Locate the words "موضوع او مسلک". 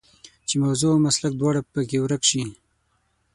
0.63-1.33